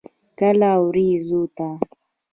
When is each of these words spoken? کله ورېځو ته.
کله 0.39 0.69
ورېځو 0.85 1.41
ته. 1.55 1.69